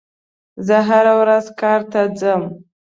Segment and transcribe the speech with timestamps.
[0.65, 2.41] زه هره ورځ کار ته ځم.